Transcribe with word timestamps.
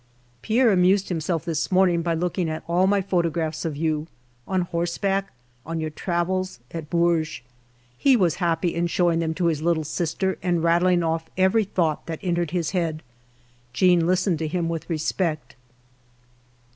"Pierre 0.41 0.71
amused 0.71 1.09
himself 1.09 1.45
this 1.45 1.71
morning 1.71 2.01
by 2.01 2.15
look 2.15 2.39
ing 2.39 2.49
at 2.49 2.63
all 2.67 2.87
my 2.87 3.01
photographs 3.01 3.65
of 3.65 3.77
you, 3.77 4.07
on 4.47 4.61
horseback, 4.61 5.31
on 5.63 5.79
your 5.79 5.91
travels, 5.91 6.59
at 6.71 6.89
Bourges. 6.89 7.41
He 7.99 8.15
was 8.17 8.37
happy 8.41 8.73
in 8.73 8.87
showing 8.87 9.19
them 9.19 9.35
to 9.35 9.45
his 9.45 9.61
little 9.61 9.83
sister 9.83 10.39
and 10.41 10.63
rattling 10.63 11.03
off 11.03 11.29
every 11.37 11.65
thought 11.65 12.07
that 12.07 12.17
entered 12.23 12.49
his 12.49 12.71
head. 12.71 13.03
Jeanne 13.73 14.07
lis 14.07 14.23
tened 14.25 14.39
to 14.39 14.47
him 14.47 14.69
with 14.69 14.89
respect.' 14.89 15.55